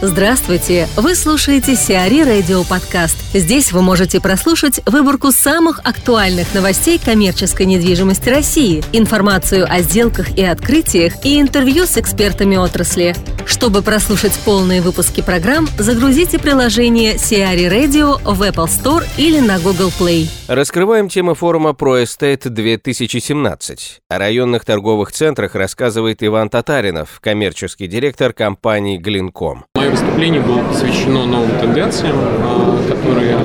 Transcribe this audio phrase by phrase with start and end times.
[0.00, 0.86] Здравствуйте!
[0.94, 3.16] Вы слушаете Сиари Радио Подкаст.
[3.34, 10.44] Здесь вы можете прослушать выборку самых актуальных новостей коммерческой недвижимости России, информацию о сделках и
[10.44, 13.16] открытиях и интервью с экспертами отрасли.
[13.44, 19.90] Чтобы прослушать полные выпуски программ, загрузите приложение Сиари Radio в Apple Store или на Google
[19.98, 20.28] Play.
[20.46, 24.00] Раскрываем темы форума ProEstate 2017.
[24.08, 29.64] О районных торговых центрах рассказывает Иван Татаринов, коммерческий директор компании Глинком.
[29.78, 33.36] Мое выступление было посвящено новым тенденциям, а, которые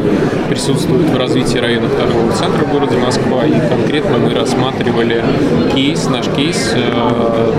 [0.49, 3.45] присутствуют в развитии районных торговых центров в городе Москва.
[3.45, 5.23] И конкретно мы рассматривали
[5.75, 7.53] кейс, наш кейс э,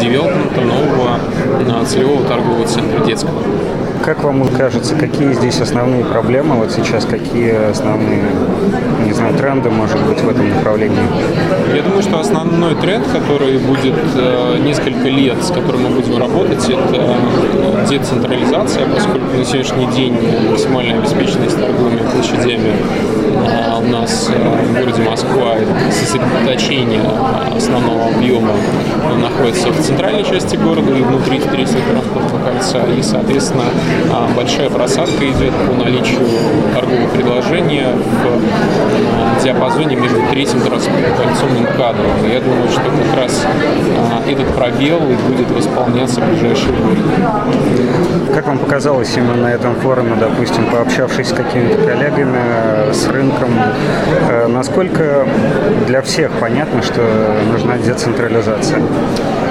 [0.00, 1.18] девелопмента нового
[1.60, 3.42] э, целевого торгового центра детского.
[4.04, 8.22] Как вам кажется, какие здесь основные проблемы вот сейчас, какие основные,
[9.04, 10.98] не знаю, тренды, может быть, в этом направлении?
[11.74, 16.66] Я думаю, что основной тренд, который будет э, несколько лет, с которым мы будем работать,
[16.68, 17.14] это
[17.88, 20.16] децентрализация, поскольку на сегодняшний день
[20.48, 22.72] максимальная обеспеченность торговыми площадями
[23.46, 25.56] э, у нас э, в городе Москва,
[25.90, 27.02] сосредоточение
[27.54, 28.52] основного объема
[29.20, 33.64] находится в центральной части города и внутри транспортного кольца, и, соответственно,
[34.12, 36.20] а, большая просадка идет по наличию
[36.74, 42.06] торгового предложения в а, диапазоне между третьим транспортным кольцом и МКАДом.
[42.30, 47.00] Я думаю, что как раз а, этот пробел и будет восполняться в ближайшие годы.
[48.34, 53.50] Как вам показалось именно на этом форуме, допустим, пообщавшись с какими-то коллегами, э, с рынком,
[54.28, 55.26] э, насколько
[55.86, 57.00] для всех понятно, что
[57.50, 58.80] нужна децентрализация?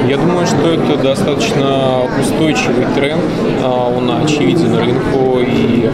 [0.08, 3.24] Я думаю, что это достаточно устойчивый тренд.
[3.64, 5.90] Он очевиден рынку, и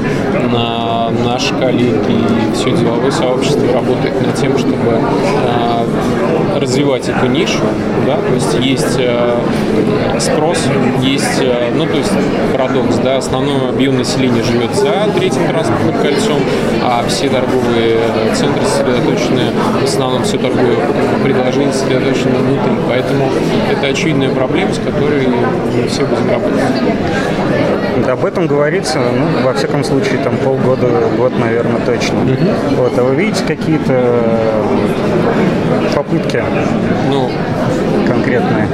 [0.52, 5.00] на наши коллеги и все деловое сообщество работает над тем, чтобы
[6.60, 7.60] развивать эту нишу.
[8.06, 8.18] Да?
[8.18, 9.00] То есть есть
[10.24, 10.60] спрос,
[11.02, 11.42] есть,
[11.76, 12.12] ну то есть
[12.54, 16.40] парадокс, да, основной объем населения живет за третьим транспортным кольцом,
[16.84, 18.00] а все торговые
[18.34, 19.52] центры сосредоточены,
[19.82, 20.78] в основном все торговые
[21.24, 22.74] предложения сосредоточены внутри.
[22.88, 23.30] Поэтому
[23.72, 25.28] это очевидная проблема, с которой
[25.90, 26.62] все будем работать.
[28.04, 32.20] Об этом говорится, ну, во всяком случае, там полгода, год, наверное, точно.
[32.20, 32.76] Угу.
[32.78, 34.22] Вот, а вы видите какие-то
[35.96, 36.44] попытки
[37.10, 37.32] ну,
[38.06, 38.68] конкретные?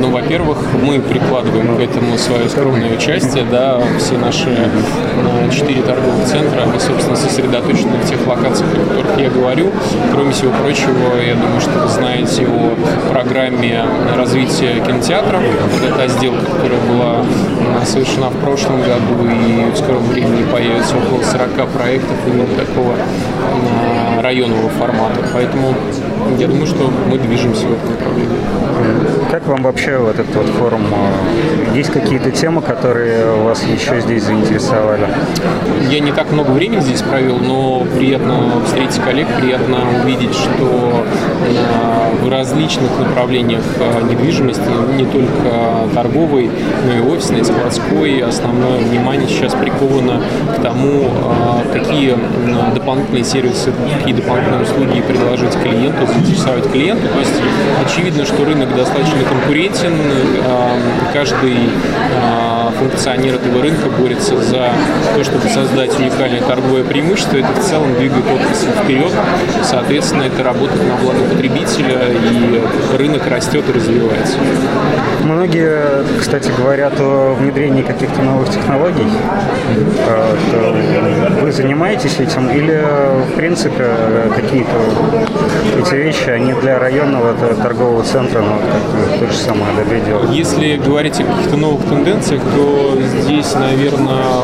[0.00, 6.26] Ну, во-первых, мы прикладываем к этому свое скромное участие, да, все наши э, четыре торговых
[6.26, 9.70] центра, они, собственно, сосредоточены в тех локациях, о которых я говорю.
[10.12, 12.74] Кроме всего прочего, я думаю, что вы знаете о
[13.10, 13.82] программе
[14.14, 15.40] развития кинотеатров.
[15.40, 17.24] Вот это сделка, которая была
[17.86, 22.94] совершена в прошлом году, и в скором времени появится около 40 проектов именно такого
[24.20, 25.20] районного формата.
[25.32, 25.74] Поэтому
[26.38, 28.38] я думаю, что мы движемся в этом направлении.
[29.30, 30.82] Как вам вообще вот этот вот форум?
[31.74, 35.06] Есть какие-то темы, которые вас еще здесь заинтересовали?
[35.90, 41.04] Я не так много времени здесь провел, но приятно встретить коллег, приятно увидеть, что
[42.22, 43.62] в различных направлениях
[44.08, 44.62] недвижимости,
[44.96, 46.50] не только торговой,
[46.86, 50.22] но и офисной, складской, основное внимание сейчас приковано
[50.56, 51.10] к тому,
[51.72, 52.16] какие
[52.74, 57.08] дополнительные сервисы, какие дополнительные услуги предложить клиенту, заинтересовать клиента.
[57.08, 57.34] То есть
[57.84, 59.94] очевидно, что рынок достаточно конкурентен,
[60.44, 60.78] а,
[61.12, 61.56] каждый
[62.74, 64.70] функционер этого рынка борется за
[65.14, 67.38] то, чтобы создать уникальное торговое преимущество.
[67.38, 69.12] Это в целом двигает отрасль вперед.
[69.62, 74.36] Соответственно, это работает на благо потребителя и рынок растет и развивается.
[75.22, 79.06] Многие, кстати, говорят о внедрении каких-то новых технологий.
[80.06, 82.84] А, вы занимаетесь этим или,
[83.32, 83.86] в принципе,
[84.34, 84.70] какие-то
[85.80, 88.58] эти вещи, они для районного торгового центра, ну,
[89.18, 92.63] то же самое АДБ Если говорить о каких-то новых тенденциях, то
[93.20, 94.42] здесь, наверное,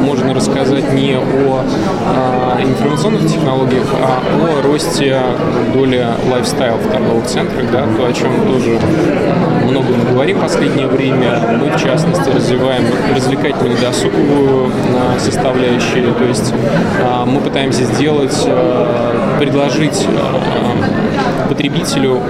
[0.00, 1.64] можно рассказать не о
[2.06, 5.20] а, информационных технологиях, а о росте
[5.72, 8.78] доли лайфстайл в торговых центрах, да, то, о чем тоже
[9.68, 11.58] много мы говорим в последнее время.
[11.60, 16.52] Мы, в частности, развиваем развлекательную досуговую а, составляющую, то есть
[17.02, 18.36] а, мы пытаемся сделать,
[19.38, 20.06] предложить
[21.48, 22.20] потребителю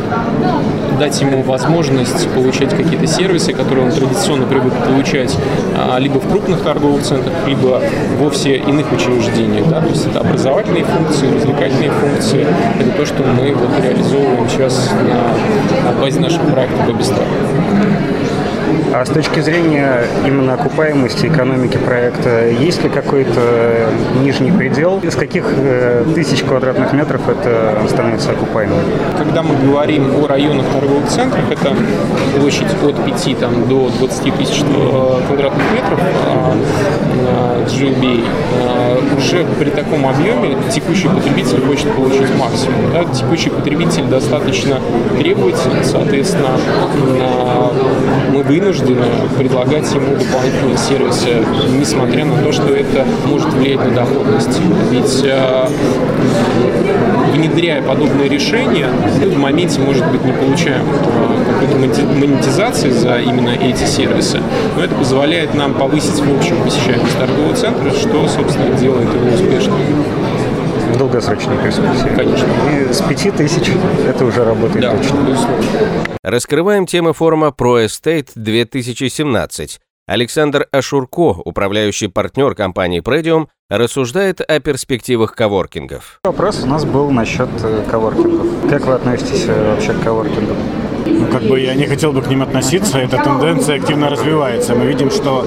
[0.98, 5.36] дать ему возможность получать какие-то сервисы, которые он традиционно привык получать
[5.98, 7.80] либо в крупных торговых центрах, либо
[8.18, 9.68] вовсе иных учреждениях.
[9.68, 9.80] Да?
[9.80, 12.46] То есть это образовательные функции, развлекательные функции.
[12.80, 17.24] Это то, что мы вот реализовываем сейчас на, на базе нашего проекта Бобистар.
[18.98, 23.90] А с точки зрения именно окупаемости экономики проекта, есть ли какой-то
[24.22, 25.00] нижний предел?
[25.00, 28.78] Из каких э, тысяч квадратных метров это становится окупаемым?
[29.18, 31.76] Когда мы говорим о районах торговых центров, это
[32.40, 36.00] площадь от 5 там, до 20 тысяч э, квадратных метров
[37.66, 38.24] GLBA,
[39.18, 42.92] уже при таком объеме текущий потребитель хочет получить максимум.
[42.92, 43.04] Да?
[43.12, 44.80] Текущий потребитель достаточно
[45.18, 46.56] требовательный, соответственно,
[48.32, 48.85] мы вынуждены
[49.36, 51.44] предлагать ему дополнительные сервисы,
[51.78, 54.60] несмотря на то, что это может влиять на доходность.
[54.90, 55.68] Ведь э,
[57.32, 58.88] внедряя подобные решения,
[59.20, 64.40] мы в моменте, может быть, не получаем э, какой-то монетизации за именно эти сервисы,
[64.76, 69.80] но это позволяет нам повысить в общем посещаемость торгового центра, что, собственно, делает его успешным
[70.96, 72.16] в долгосрочной перспективе.
[72.16, 72.48] Конечно.
[72.70, 73.70] И с пяти тысяч
[74.06, 75.16] это уже работает да, точно.
[75.18, 75.64] Безусловно.
[76.22, 79.80] Раскрываем темы форума ProEstate 2017.
[80.08, 86.20] Александр Ашурко, управляющий партнер компании Predium, рассуждает о перспективах коворкингов.
[86.24, 88.70] Вопрос у нас был насчет э, коворкингов.
[88.70, 90.56] Как вы относитесь э, вообще к коворкингам?
[91.30, 94.74] Как бы я не хотел бы к ним относиться, эта тенденция активно развивается.
[94.74, 95.46] Мы видим, что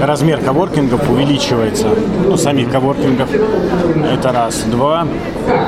[0.00, 1.88] размер коворкингов увеличивается.
[2.26, 4.64] Ну, самих коворкингов это раз.
[4.64, 5.06] Два,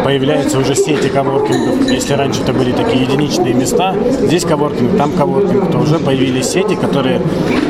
[0.04, 1.90] появляются уже сети коворкингов.
[1.90, 6.74] Если раньше это были такие единичные места, здесь коворкинг, там коворкинг, то уже появились сети,
[6.74, 7.20] которые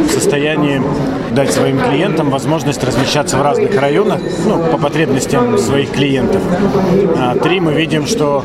[0.08, 0.82] в состоянии
[1.34, 6.42] дать своим клиентам возможность размещаться в разных районах, ну, по потребностям своих клиентов.
[7.16, 8.44] А, три, мы видим, что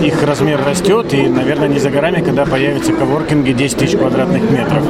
[0.00, 4.82] их размер растет, и, наверное, не за горами, когда появятся коворкинги 10 тысяч квадратных метров.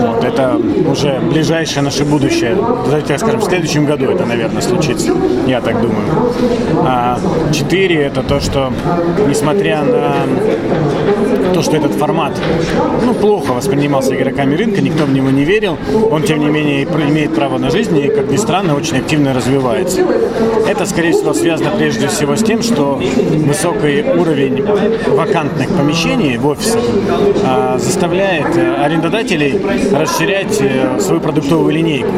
[0.00, 0.56] Вот, это
[0.88, 2.56] уже ближайшее наше будущее.
[2.84, 5.12] Давайте скажем, в следующем году это, наверное, случится.
[5.46, 6.32] Я так думаю.
[6.84, 7.18] А
[7.52, 8.72] четыре– это то, что,
[9.28, 10.14] несмотря на
[11.52, 12.32] то, что этот формат
[13.04, 15.78] ну, плохо воспринимался игроками рынка, никто в него не верил,
[16.10, 20.00] он, тем не менее, имеет право на жизнь и, как ни странно, очень активно развивается.
[20.66, 23.00] Это, скорее всего, связано прежде всего с тем, что
[23.46, 24.64] высокий уровень
[25.08, 26.82] вакантных помещений в офисах
[27.44, 29.60] а, заставляет э, арендодателей
[29.92, 32.12] расширять э, свою продуктовую линейку.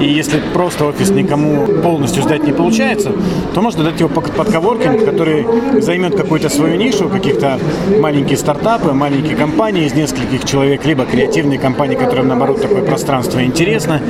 [0.00, 3.12] И если просто офис никому полностью сдать не получается,
[3.54, 5.46] то можно дать его под, коворкинг, который
[5.80, 7.58] займет какую-то свою нишу, каких-то
[7.98, 8.36] маленькие
[8.70, 14.00] стартапы, маленькие компании из нескольких человек, либо креативные компании, которым, наоборот, такое пространство интересно,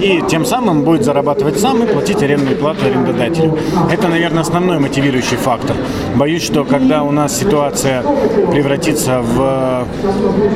[0.00, 3.58] и тем самым будет зарабатывать сам и платить арендную плату арендодателю.
[3.90, 5.76] Это, наверное, основной мотивирующий фактор.
[6.14, 8.02] Боюсь, что когда у нас ситуация
[8.50, 9.86] превратится в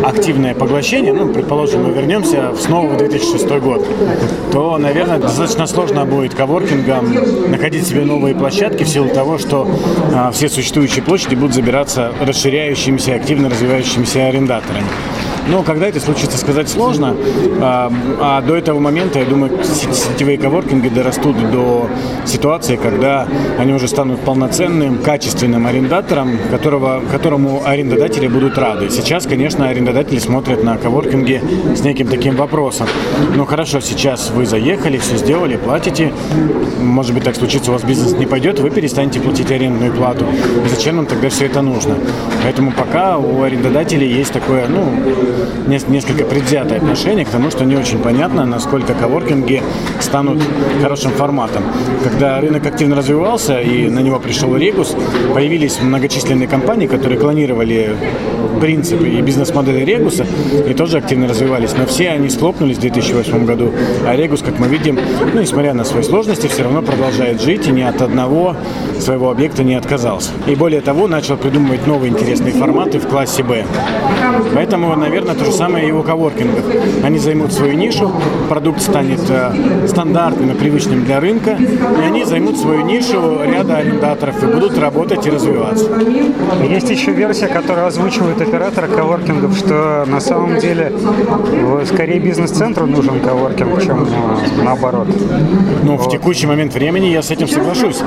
[0.04, 3.86] активное поглощение, ну, предположим, мы вернемся снова в 2006 год,
[4.52, 7.06] то, наверное, достаточно сложно будет коворкингам
[7.50, 9.66] находить себе новые площадки в силу того, что
[10.14, 14.88] а, все существующие площади будут забираться расширяющимися, активно развивающимися арендаторами.
[15.48, 17.14] Но когда это случится, сказать сложно.
[17.60, 21.88] А, а до этого момента, я думаю, сетевые коворкинги дорастут до
[22.24, 23.26] ситуации, когда
[23.58, 28.90] они уже станут полноценным, качественным арендатором, которого, которому арендодатели будут рады.
[28.90, 31.40] Сейчас, конечно, арендодатели смотрят на коворкинги
[31.76, 32.86] с неким таким вопросом.
[33.34, 36.12] Ну хорошо, сейчас вы заехали, все сделали, платите.
[36.80, 40.26] Может быть, так случится, у вас бизнес не пойдет, вы перестанете платить арендную плату.
[40.68, 41.96] Зачем нам тогда все это нужно?
[42.42, 44.92] Поэтому пока у арендодателей есть такое, ну,
[45.66, 49.62] несколько предвзятое отношение к тому, что не очень понятно, насколько коворкинги
[50.00, 50.42] станут
[50.82, 51.64] хорошим форматом.
[52.04, 54.94] Когда рынок активно развивался и на него пришел Регус,
[55.34, 57.96] появились многочисленные компании, которые клонировали
[58.60, 60.26] принципы и бизнес-модели Регуса
[60.68, 61.74] и тоже активно развивались.
[61.76, 63.72] Но все они схлопнулись в 2008 году.
[64.06, 64.98] А Регус, как мы видим,
[65.32, 68.56] ну, несмотря на свои сложности, все равно продолжает жить и ни от одного
[68.98, 70.30] своего объекта не отказался.
[70.46, 73.64] И более того, начал придумывать новые интересные форматы в классе Б.
[74.54, 76.64] Поэтому, наверное, то же самое и у коворкингов.
[77.02, 78.10] Они займут свою нишу,
[78.48, 84.42] продукт станет э, стандартным и привычным для рынка, и они займут свою нишу ряда арендаторов
[84.42, 85.86] и будут работать и развиваться.
[86.68, 90.92] Есть еще версия, которая озвучивает оператора коворкингов, что на самом деле
[91.84, 95.08] скорее бизнес-центру нужен коворкинг, чем э, наоборот.
[95.82, 96.06] Ну, вот.
[96.06, 98.00] в текущий момент времени я с этим соглашусь.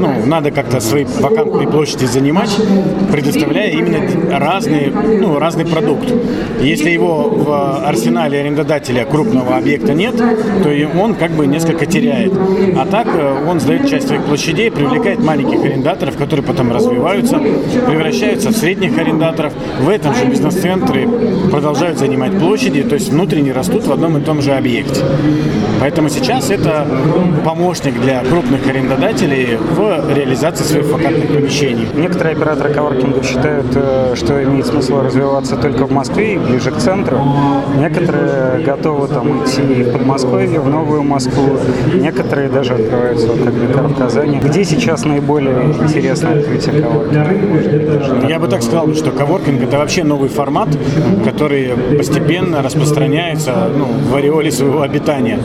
[0.00, 2.56] Ну, надо как-то свои вакантные площади занимать,
[3.10, 6.12] предоставляя именно разные, ну, разный продукт.
[6.60, 12.32] Если его в арсенале арендодателя крупного объекта нет, то он как бы несколько теряет.
[12.76, 18.50] А так э, он сдает часть своих площадей, привлекает маленьких арендаторов, которые потом развиваются, превращаются
[18.50, 19.52] в средних арендаторов,
[19.84, 21.06] в этом же бизнес-центре
[21.50, 25.02] продолжают занимать площади, то есть внутренне растут в одном и том же объекте.
[25.78, 26.86] Поэтому сейчас это
[27.44, 31.86] помощник для крупных арендодателей в реализации своих вакантных помещений.
[31.94, 36.78] Некоторые операторы коворкинга считают, э, что имеет смысл развиваться только в Москве и ближе к
[36.78, 37.20] центру.
[37.78, 41.58] Некоторые готовы там идти в Подмосковье, в Новую Москву.
[41.92, 44.40] Некоторые даже открываются, вот, как Бекар в Казани.
[44.42, 48.26] Где сейчас наиболее интересное открытие коворкинга?
[48.28, 50.68] Я бы так сказал, что коворкинг это вообще новый формат,
[51.24, 55.40] который постепенно распространяется ну, в ореоле своего обитания.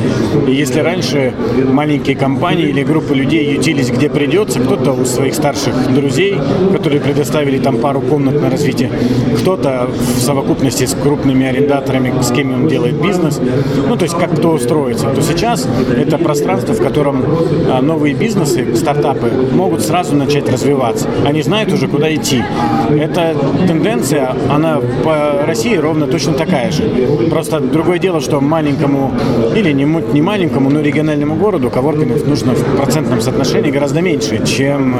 [0.47, 1.33] И если раньше
[1.71, 6.39] маленькие компании или группы людей ютились где придется, кто-то у своих старших друзей,
[6.71, 8.91] которые предоставили там пару комнат на развитие,
[9.39, 13.41] кто-то в совокупности с крупными арендаторами, с кем он делает бизнес,
[13.87, 15.67] ну то есть как кто устроится, то сейчас
[15.97, 17.25] это пространство, в котором
[17.67, 21.07] а, новые бизнесы, стартапы могут сразу начать развиваться.
[21.25, 22.43] Они знают уже, куда идти.
[22.91, 23.35] Эта
[23.67, 24.18] тенденция,
[24.49, 26.83] она по России ровно точно такая же.
[27.29, 29.11] Просто другое дело, что маленькому
[29.55, 34.95] или не, не маленькому, но региональному городу коворкингов нужно в процентном соотношении гораздо меньше, чем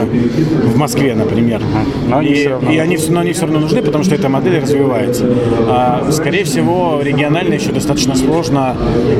[0.64, 1.62] в Москве, например.
[2.08, 5.26] Но и, и они, но они все равно нужны, потому что эта модель развивается.
[5.68, 8.76] А, скорее всего, регионально еще достаточно сложно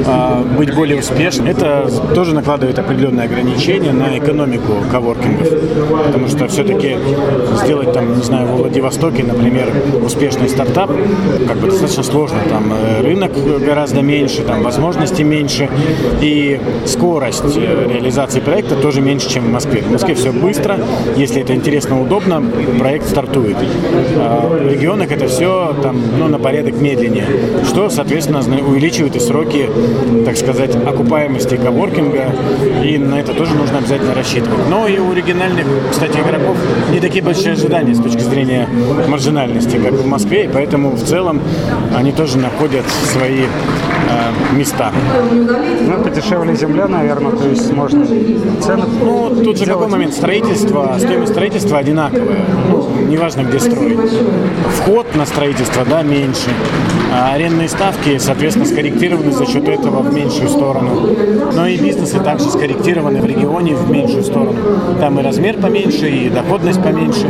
[0.06, 1.48] а, быть более успешным.
[1.48, 5.50] Это тоже накладывает определенные ограничения на экономику коворкингов,
[6.06, 6.98] потому что все-таки
[7.64, 10.92] сделать там, не знаю, во Владивостоке, например, успешный стартап,
[11.48, 12.38] как бы достаточно сложно.
[12.50, 13.32] Там э, рынок
[13.66, 15.70] гораздо меньше, там возможностей меньше,
[16.22, 19.82] и скорость э, реализации проекта тоже меньше, чем в Москве.
[19.82, 20.80] В Москве все быстро,
[21.16, 22.44] если это интересно, удобно,
[22.78, 23.58] проект стартует.
[24.18, 27.26] А в регионах это все там, ну, на порядок медленнее,
[27.66, 29.70] что, соответственно, увеличивает и сроки,
[30.26, 32.26] так сказать, окупаемости коворкинга,
[32.84, 34.68] и на это тоже нужно обязательно рассчитывать.
[34.70, 36.58] Но и у региональных, кстати, игроков
[36.92, 38.68] не такие большие ожидания с точки зрения
[39.08, 41.42] маржинальности, как в Москве, и поэтому в целом
[41.96, 43.46] они тоже находят свои
[44.10, 44.92] э, места.
[45.32, 51.32] Ну, подешевле земля, наверное, то есть можно цены Ну, тут же какой момент строительства, стоимость
[51.32, 54.00] строительства одинаковая, ну, неважно где строить.
[54.78, 56.50] Вход на строительство, да, меньше,
[57.14, 61.16] а арендные ставки, соответственно, скорректированы за счет этого в меньшую сторону.
[61.54, 64.56] Но и бизнесы также скорректированы в регионе в меньшую сторону.
[65.00, 67.28] Там и размер поменьше, и доходность поменьше,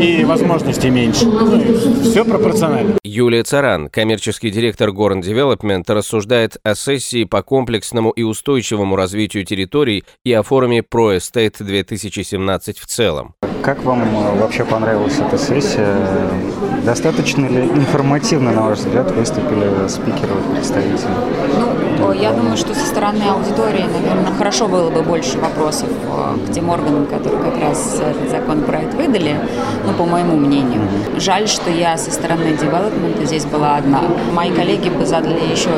[0.00, 1.26] и возможности меньше.
[1.26, 1.62] Ну,
[2.02, 2.94] все пропорционально.
[3.04, 6.11] Юлия Царан, коммерческий директор Горн Development, рассуждает
[6.62, 13.34] о сессии по комплексному и устойчивому развитию территорий и о форуме ProEstate 2017 в целом.
[13.62, 14.02] Как вам
[14.40, 15.96] вообще понравилась эта сессия?
[16.84, 20.98] Достаточно ли информативно, на ваш взгляд, выступили спикеры, представители?
[22.00, 26.52] Ну, я думаю, что со стороны аудитории, наверное, хорошо было бы больше вопросов э, к
[26.52, 29.36] тем органам, которые как раз этот законопроект выдали,
[29.86, 30.82] ну, по моему мнению.
[31.18, 34.02] Жаль, что я со стороны девелопмента здесь была одна.
[34.32, 35.70] Мои коллеги бы задали еще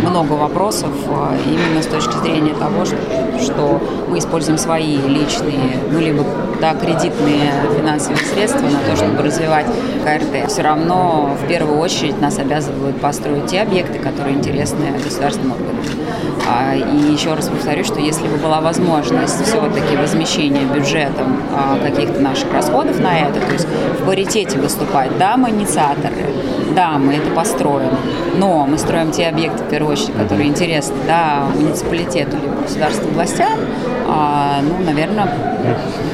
[0.00, 2.96] много вопросов а, именно с точки зрения того, что,
[3.40, 6.24] что мы используем свои личные, ну, либо
[6.60, 9.66] да, кредитные финансовые средства на то, чтобы развивать
[10.04, 10.50] КРТ.
[10.50, 15.76] Все равно в первую очередь нас обязывают построить те объекты, которые интересны государственным органам.
[16.48, 22.20] А, и еще раз повторю, что если бы была возможность все-таки возмещения бюджетом а, каких-то
[22.20, 23.66] наших расходов на это, то есть
[24.00, 26.14] в паритете выступать, да, мы инициаторы,
[26.74, 27.90] да, мы это построим,
[28.36, 33.58] но мы строим те объекты, в первую очередь, которые интересны да, муниципалитету либо государственным властям,
[34.06, 35.30] а, ну, наверное,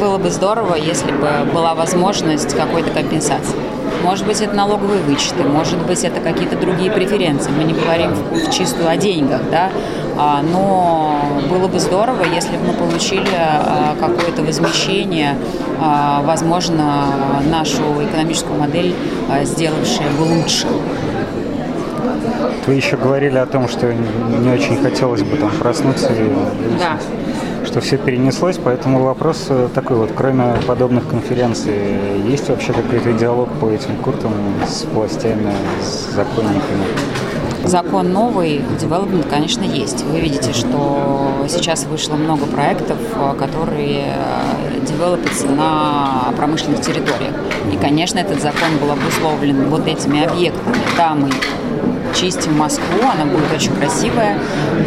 [0.01, 3.55] было бы здорово, если бы была возможность какой-то компенсации.
[4.03, 7.51] Может быть, это налоговые вычеты, может быть, это какие-то другие преференции.
[7.57, 9.71] Мы не говорим в, в чистую о деньгах, да,
[10.17, 15.37] но было бы здорово, если бы мы получили а, какое-то возмещение,
[15.81, 17.07] а, возможно,
[17.51, 18.95] нашу экономическую модель
[19.43, 20.67] сделавшее бы лучше.
[22.67, 26.33] Вы еще говорили о том, что не очень хотелось бы там проснуться и
[26.79, 26.99] да
[27.75, 31.75] что все перенеслось, поэтому вопрос э, такой вот, кроме подобных конференций,
[32.25, 34.33] есть вообще какой-то диалог по этим куртам
[34.65, 35.53] с властями,
[35.83, 36.85] с законниками?
[37.65, 40.03] Закон новый, development, конечно, есть.
[40.05, 47.35] Вы видите, что сейчас вышло много проектов, э, которые э, девелопятся на промышленных территориях.
[47.73, 50.77] И, конечно, этот закон был обусловлен вот этими объектами.
[50.99, 51.31] Да, мы
[52.15, 54.39] чистим Москву, она будет очень красивая.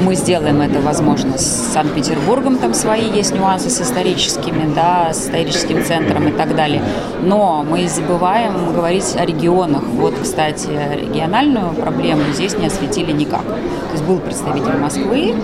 [0.04, 5.84] Мы сделаем это, возможно, с Санкт-Петербургом, там свои есть нюансы с историческими, да, с историческим
[5.84, 6.82] центром и так далее.
[7.22, 9.84] Но мы забываем говорить о регионах.
[9.84, 10.70] Вот, кстати,
[11.02, 13.44] региональную проблему здесь не осветили никак.
[13.44, 15.36] То есть был представитель Москвы,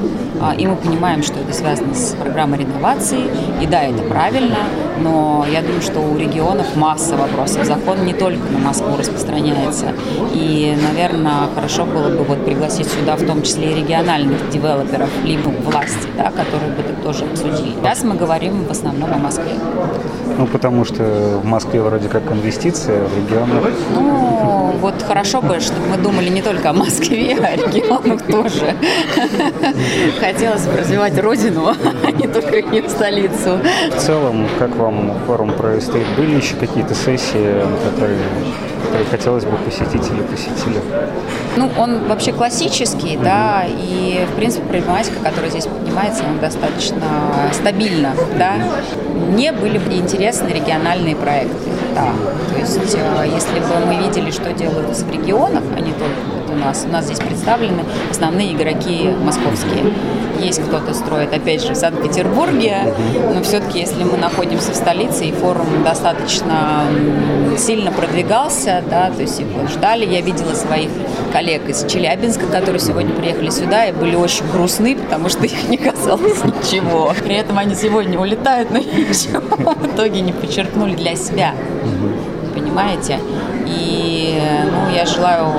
[0.42, 3.24] а, и мы понимаем, что это связано с программой реновации,
[3.62, 4.58] и да, это правильно,
[5.00, 7.66] но я думаю, что у регионов масса вопросов.
[7.66, 9.94] Закон не только на Москву распространяется.
[10.34, 15.50] И, наверное, хорошо было бы вот пригласить сюда в том числе и региональных девелоперов, либо
[15.50, 17.75] власти, да, которые бы это тоже обсудили.
[17.82, 19.53] Сейчас мы говорим в основном о Москве.
[20.38, 21.03] Ну, потому что
[21.42, 23.72] в Москве вроде как инвестиция, в регионах...
[23.94, 28.75] Ну, вот хорошо бы, чтобы мы думали не только о Москве, а о регионах тоже.
[30.20, 31.70] Хотелось бы развивать родину,
[32.06, 33.60] а не только ее столицу.
[33.96, 36.06] В целом, как вам форум ProEstate?
[36.18, 38.20] Были еще какие-то сессии, которые
[39.10, 40.82] хотелось бы посетить или посетили?
[41.58, 43.24] Ну, он вообще классический, mm-hmm.
[43.24, 47.04] да, и, в принципе, проблематика, которая здесь поднимается, она достаточно
[47.52, 48.54] стабильна, да.
[49.30, 52.14] Мне были бы интересны региональные проекты, да.
[52.54, 56.56] То есть, э, если бы мы видели, что делают в регионах, а не только у
[56.56, 56.86] нас.
[56.88, 59.94] У нас здесь представлены основные игроки московские.
[60.44, 62.94] Есть кто-то строит, опять же, в Санкт-Петербурге,
[63.34, 66.84] но все-таки, если мы находимся в столице, и форум достаточно
[67.58, 70.06] сильно продвигался, да, то есть его ждали.
[70.06, 70.90] Я видела своих
[71.32, 75.78] коллег из Челябинска, которые сегодня приехали сюда и были очень грустны, потому что их не
[75.78, 77.14] касалось ничего.
[77.24, 81.54] При этом они сегодня улетают, но ничего в итоге не подчеркнули для себя.
[82.54, 83.20] Понимаете?
[83.66, 84.40] И
[84.72, 85.54] ну, я желаю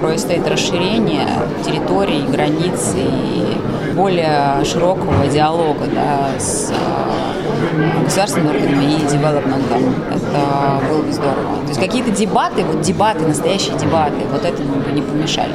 [0.00, 1.26] происходит расширение
[1.64, 3.56] территорий, границ и
[3.94, 9.94] более широкого диалога да, с э, государственными органами и девелопментом.
[10.14, 11.56] Это было бы здорово.
[11.62, 15.52] То есть какие-то дебаты, вот дебаты, настоящие дебаты, вот этому бы не помешали.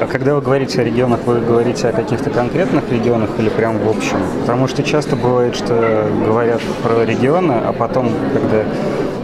[0.00, 3.88] А когда вы говорите о регионах, вы говорите о каких-то конкретных регионах или прям в
[3.88, 4.18] общем?
[4.40, 8.64] Потому что часто бывает, что говорят про регионы, а потом, когда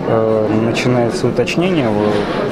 [0.09, 1.89] начинается уточнение,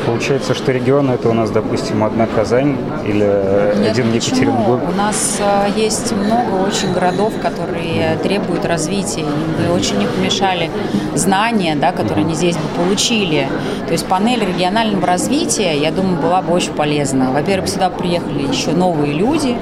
[0.08, 4.80] получается, что регионы это у нас, допустим, одна Казань или Нет, один Екатеринбург.
[4.88, 9.24] У нас э, есть много очень городов, которые требуют развития.
[9.24, 10.70] Бы очень не помешали
[11.14, 13.48] знания, да, которые они здесь бы получили.
[13.86, 17.30] То есть панель регионального развития, я думаю, была бы очень полезна.
[17.30, 19.56] Во-первых, сюда приехали еще новые люди,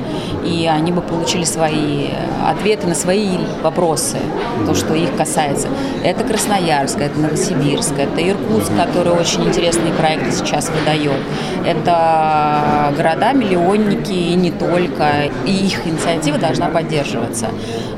[0.44, 2.08] и они бы получили свои
[2.46, 4.18] ответы на свои вопросы,
[4.64, 5.68] то, что их касается.
[6.04, 11.20] Это Красноярск, это Новосибирск, это Иркутск, который очень интересные проекты сейчас выдает.
[11.64, 17.48] Это города-миллионники и не только, и их инициатива должна поддерживаться.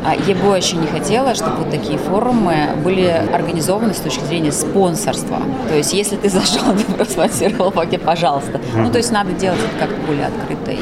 [0.04, 4.52] А я бы очень не хотела, чтобы вот такие форумы были организованы с точки зрения
[4.52, 5.42] спонсорства.
[5.68, 8.60] То есть, если ты зашел, ты проспонсировал пакет, пожалуйста.
[8.74, 10.78] Ну, то есть, надо делать это как-то более открыто и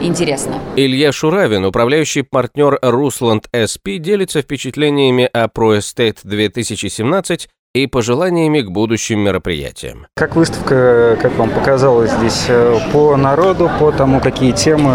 [0.00, 0.60] интересно.
[0.76, 7.48] Илья Шуравин, управляющий партнер Русланд СП, делится впечатлениями о ProEstate 2017
[7.82, 10.06] и пожеланиями к будущим мероприятиям.
[10.14, 14.94] Как выставка, как вам показалось здесь, э, по народу, по тому, какие темы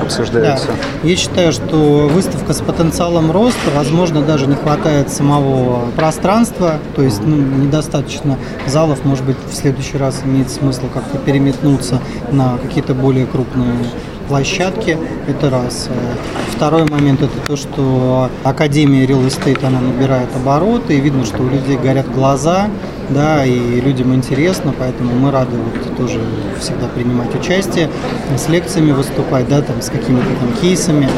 [0.00, 0.68] обсуждаются?
[0.68, 1.08] Да.
[1.08, 7.20] Я считаю, что выставка с потенциалом роста, возможно, даже не хватает самого пространства, то есть
[7.24, 13.26] ну, недостаточно залов, может быть, в следующий раз имеет смысл как-то переметнуться на какие-то более
[13.26, 13.74] крупные
[14.22, 15.88] площадке, это раз.
[16.50, 21.48] Второй момент это то, что Академия Real Estate, она набирает обороты, и видно, что у
[21.48, 22.68] людей горят глаза,
[23.10, 26.20] да, и людям интересно, поэтому мы рады вот тоже
[26.60, 27.90] всегда принимать участие,
[28.36, 31.08] с лекциями выступать, да, там, с какими-то там кейсами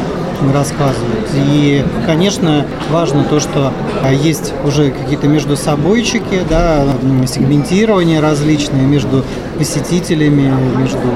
[0.53, 1.29] рассказывают.
[1.33, 3.71] И, конечно, важно то, что
[4.11, 6.85] есть уже какие-то между собойчики, да,
[7.27, 9.23] сегментирование различные между
[9.57, 11.07] посетителями, между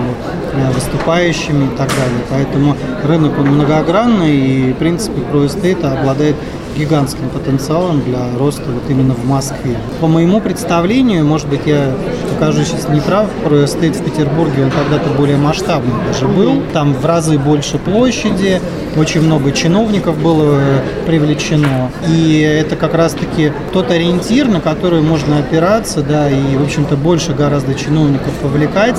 [0.54, 2.24] э, выступающими и так далее.
[2.30, 6.36] Поэтому рынок он многогранный и, в принципе, ProEstate обладает
[6.78, 9.78] гигантским потенциалом для роста вот именно в Москве.
[10.00, 11.94] По моему представлению, может быть, я
[12.38, 13.28] окажусь сейчас не прав,
[13.68, 16.62] стейт в Петербурге он когда-то более масштабный даже был.
[16.74, 18.62] Там в разы больше площади,
[18.98, 20.60] очень много чиновников было
[21.06, 21.92] привлечено.
[22.08, 27.34] И это как раз-таки тот ориентир, на который можно опираться, да, и, в общем-то, больше
[27.34, 28.98] гораздо чиновников повлекать,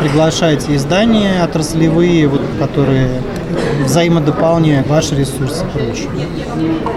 [0.00, 3.08] приглашать издания отраслевые, вот, которые
[3.84, 6.08] взаимодополняют ваши ресурсы прочее.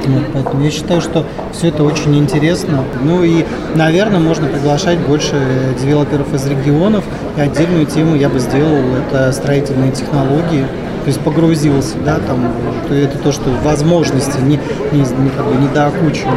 [0.06, 2.84] Вот, поэтому я считаю, что все это очень интересно.
[3.04, 3.46] Ну и,
[3.76, 5.36] наверное, можно приглашать больше
[5.80, 7.04] девелоперов из регионов.
[7.36, 10.66] И отдельную тему я бы сделал, это строительные технологии.
[11.08, 12.52] То есть погрузился, да, там,
[12.92, 14.60] это то, что возможности не,
[14.92, 16.34] не, не, как бы, не доокучены,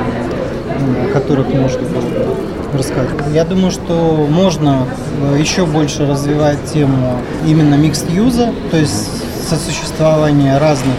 [1.09, 2.37] о которых можно было
[2.72, 3.09] рассказать.
[3.35, 4.87] Я думаю, что можно
[5.33, 9.09] э, еще больше развивать тему именно микс-юза, то есть
[9.48, 10.94] сосуществование разных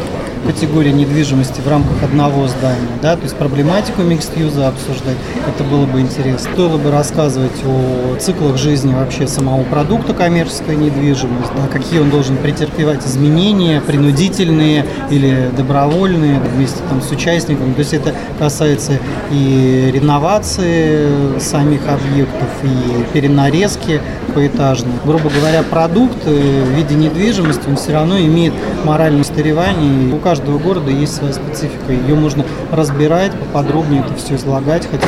[0.46, 6.02] категории недвижимости в рамках одного здания, да, то есть проблематику микст-юза обсуждать, это было бы
[6.02, 6.52] интересно.
[6.52, 12.38] Стоило бы рассказывать о циклах жизни вообще самого продукта коммерческой недвижимости, да, какие он должен
[12.38, 17.74] претерпевать изменения, принудительные или добровольные, вместе там, с участниками.
[17.74, 18.94] То есть это касается
[19.32, 24.02] и реновации самих объектов, и перенарезки
[24.34, 24.94] поэтажной.
[25.06, 30.14] Грубо говоря, продукт э, в виде недвижимости, он все равно имеет моральное устаревание.
[30.14, 31.92] У каждого города есть своя специфика.
[31.92, 35.08] Ее можно разбирать, поподробнее это все излагать, хотя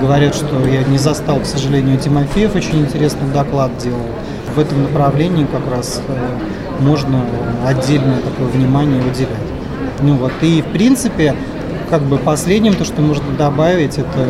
[0.00, 4.00] говорят, что я не застал, к сожалению, Тимофеев очень интересный доклад делал.
[4.54, 6.38] В этом направлении как раз э,
[6.80, 7.24] можно
[7.66, 9.30] отдельное такое внимание уделять.
[10.00, 11.34] Ну вот, и в принципе,
[11.90, 14.26] как бы последним, то, что можно добавить, это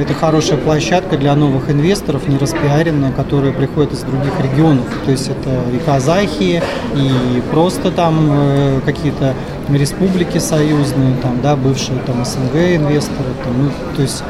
[0.00, 4.84] это хорошая площадка для новых инвесторов, не распиаренная, которые приходят из других регионов.
[5.04, 6.62] То есть это и казахи,
[6.94, 9.34] и просто там э, какие-то
[9.70, 13.28] республики союзные, там, да, бывшие там СНГ инвесторы.
[13.44, 14.22] Там, ну, то есть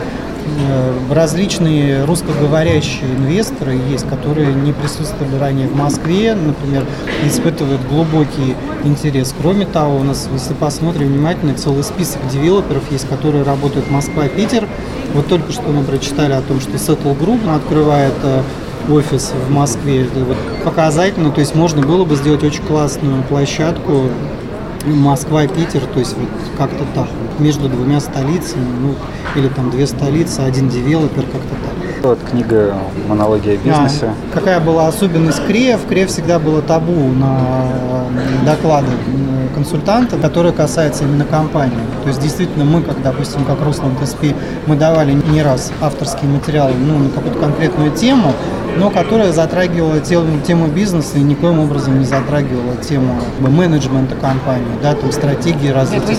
[0.59, 6.85] э, различные русскоговорящие инвесторы есть, которые не присутствовали ранее в Москве, например,
[7.27, 9.35] испытывают глубокий интерес.
[9.41, 14.69] Кроме того, у нас, если посмотрим внимательно, целый список девелоперов есть, которые работают Москва, Питер,
[15.15, 18.43] вот только что мы прочитали о том, что Settle Group открывает э,
[18.91, 20.03] офис в Москве.
[20.03, 24.09] Это вот показательно, то есть можно было бы сделать очень классную площадку
[24.85, 28.95] Москва-Питер, то есть вот как-то так, между двумя столицами, ну,
[29.37, 32.03] или там две столицы, один девелопер, как-то так.
[32.03, 32.75] Вот книга
[33.07, 34.13] «Монология бизнеса».
[34.13, 35.77] А, какая была особенность КРЕ?
[35.77, 37.69] В КРЕ всегда было табу на
[38.45, 38.89] доклады
[39.53, 41.79] консультанта, которые касаются именно компании.
[42.03, 44.35] То есть действительно мы, как, допустим, как Руслан КСП,
[44.67, 48.33] мы давали не раз авторские материалы ну, на какую-то конкретную тему,
[48.77, 54.95] но которая затрагивала тему, тему бизнеса и никоим образом не затрагивала тему менеджмента компании, да,
[54.95, 56.17] там стратегии развития.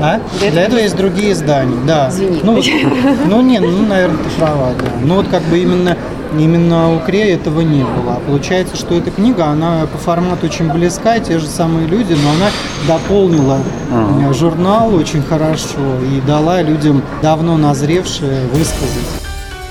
[0.00, 0.20] А?
[0.40, 2.08] Для, Для этого есть другие издания, да.
[2.08, 2.40] Извини.
[2.42, 2.60] Ну,
[3.26, 4.86] ну не, ну, наверное, ты права, да.
[5.02, 5.96] Ну вот как бы именно
[6.38, 8.20] Именно у Крея этого не было.
[8.26, 12.50] Получается, что эта книга, она по формату очень близка, те же самые люди, но она
[12.86, 13.58] дополнила
[13.92, 14.32] ага.
[14.32, 19.23] журнал очень хорошо и дала людям давно назревшие высказать.